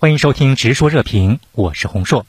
[0.00, 2.24] 欢迎收听《直说热评》，我是洪硕。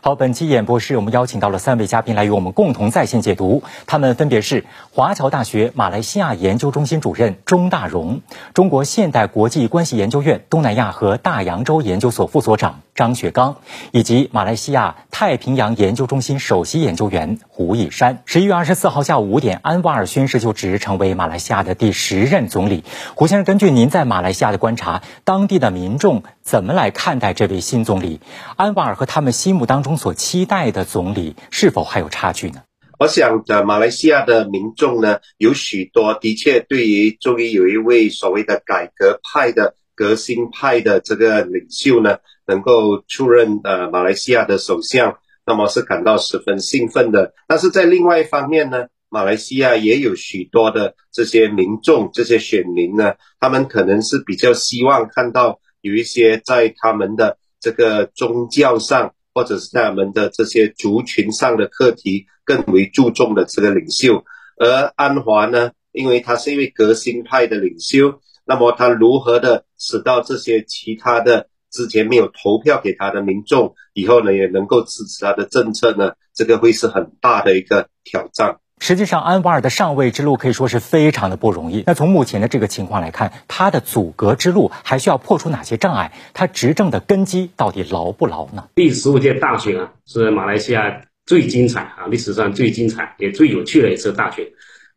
[0.00, 8.22] 好，本期演播室我们邀请到了三位嘉宾来与我们共同在线解读，他们分别是华侨大学马来西亚研究中心主任钟大荣、
[8.52, 13.56] 中国现代国际关系研究院东南亚和大洋洲研究所副所长张雪刚，
[13.90, 18.22] 以及马来西亚太平洋研究中心首席研究员胡一山。
[18.26, 22.84] 十一月二十四号下午五点，安瓦尔宣誓就职，成为马来西亚的第十任总理。
[23.14, 28.20] 胡先生，根据您在马来西亚的观察，当地的民众怎么来看待这位新总理？
[28.56, 32.62] 安瓦尔和他们心目当中所期待的总理是否还有差距呢？
[32.98, 47.34] 我想的，马来西亚的民众呢，有许多的确对于终于有一位所谓的改革派的革新派的这个领袖呢，能够出任呃马来西亚的首相，那么是感到十分兴奋的。
[47.46, 59.14] 但是在另外一方面呢，马来西亚也有许多的这些民众、这些选民呢，他们可能是比较希望看到有一些在他们的这个宗教上。
[59.34, 64.26] 或者是他们的这些族群上的课题更为注重的这个领袖，
[64.58, 68.20] 而安华呢，因为他是一位革新派的领袖，
[68.52, 76.12] 那么他如何的使到这些其他的之前没有投票给他的民众，以后呢也能够支持他的政策呢？
[76.34, 78.58] 这个会是很大的一个挑战。
[78.78, 81.82] 实际上，安瓦尔的上位之路可以说是非常的不容易。
[81.86, 86.12] 那从目前的这个情况来看，他的阻隔之路还需要破除哪些障碍？
[86.34, 88.68] 他执政的根基到底牢不牢呢？
[88.74, 94.44] 第十五届大选啊，是马来西亚最精彩啊，历史上最精彩也最有趣的一次大选。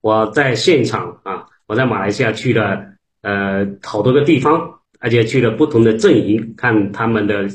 [0.02, 2.94] 我在现场啊，我在马来西亚去了
[3.25, 7.49] 呃好多个地方，而且去了不同的阵营，看他们的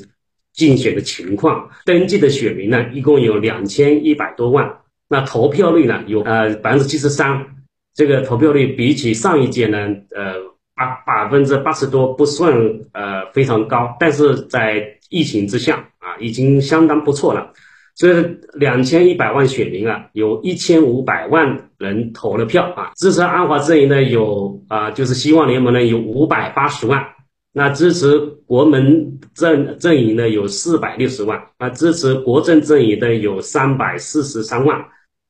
[0.53, 1.71] 竞选的情况。
[1.85, 4.69] 登记的选民呢，一共有两千一百多万。
[5.09, 6.03] 那投票率呢？
[6.07, 7.47] 有呃百分之七十三，
[7.95, 9.79] 这个投票率比起上一届呢，
[10.15, 10.35] 呃
[10.75, 12.53] 八百分之八十多不算
[12.93, 17.53] 呃非常高，但是在疫情之下啊，已经相当不错了。
[18.01, 18.15] 所以
[18.55, 27.05] 两千一百万选民啊，有一千五百万人投了票啊，支持安华阵营的有啊，就是希望联盟呢有五百八十万，
[27.53, 34.83] 那支持国门阵阵营呢有四百六十万，啊支持国政阵营的有三百四十三万。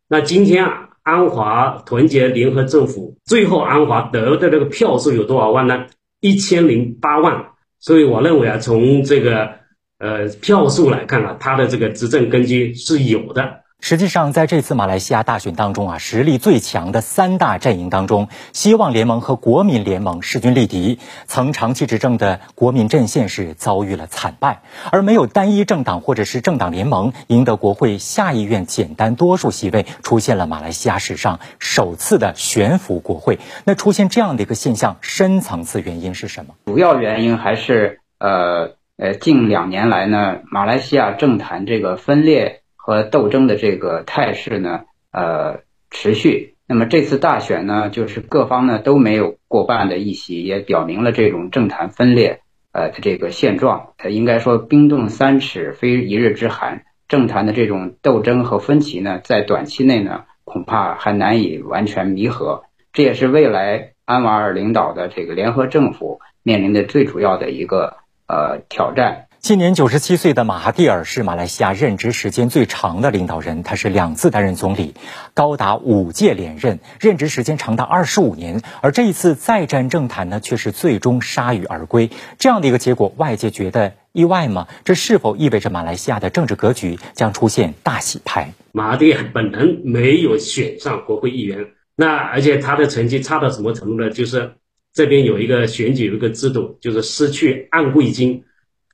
[0.09, 5.87] 那今天啊，安华团结联合政府最后安华得的这个票数有多少万呢？
[6.21, 7.47] 一千零八万。
[7.81, 9.51] 所以我认为啊，从这个
[10.01, 13.61] 呃票数来看啊，他的这个执政根基是有的。
[13.83, 20.99] 实际上，在这次马来西亚大选当中啊，实力最强的三大阵营当中，希望联盟和国民联盟势均力敌。
[21.27, 24.61] 曾长期执政的国民阵线是遭遇了惨败，
[24.93, 33.39] 而没有单一政党或者是政党联盟赢得国会下议院简单多数席位，出现了马来西亚史上首次的悬浮国会。
[33.65, 36.55] 那出现这样的一个现象，深层次原因是什么？
[36.67, 42.59] 主要原因还是呃呃，近两年来呢，马来西亚政坛这个分裂。
[42.83, 44.81] 和斗争的这个态势呢，
[45.13, 46.55] 呃，持续。
[46.67, 52.41] 那么这次大选呢，就是各方呢都没有过半的议席，也表明了这种政坛分裂
[52.73, 53.93] 呃的这个现状。
[53.99, 62.63] 呃，应该说冰冻三尺非一日之寒，政坛的这种斗争和分歧呢，在短期内呢，恐怕还难以完全弥合。
[62.95, 67.99] 这也是未来安瓦尔领导的这个联合政府面临的最主要的一个
[68.31, 69.27] 呃挑战。
[69.41, 74.95] 今年九十七岁的马哈蒂尔是马来西亚任职时间最长的领导人，他是两次担任总理，
[75.33, 78.61] 高达五届连任，任职时间长达二十五年。
[78.83, 82.11] 而这一次再战政坛呢，却是最终铩羽而归。
[82.39, 84.69] 这样的一个结果，外界觉得意外吗？
[84.85, 88.53] 这是否意味着马来西亚的政治格局将出现大洗牌？
[88.73, 94.11] 马哈蒂尔本人没有选上国会议员，那而且他的成绩差到什么程度呢？
[94.11, 94.53] 就是
[94.93, 98.43] 这边有一个选举有一个制度，就是失去按贵金。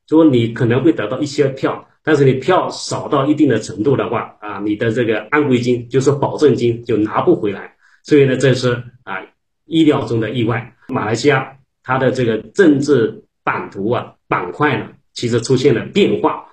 [0.08, 7.74] 说你可能会得到一些票，但是你票少到一定的程度的话，啊，你的这个按规金就是保证金就拿不回来。
[8.04, 9.26] 所以呢，这是啊
[9.64, 10.74] 意料中的意外。
[10.86, 16.47] 马来西亚它的这个政治版图啊板块呢，其实出现了变化，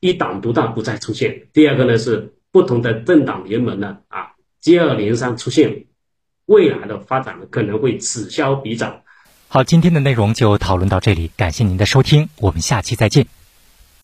[0.00, 1.46] 一党独大不再出现。
[1.52, 5.84] 第二个呢是不同的政党联盟呢啊接二连三出现，
[6.50, 9.02] 未来的发展可能会此消彼长。
[9.46, 13.28] 好，今天的内容就讨论到这里，感谢您的收听，我们下期再见。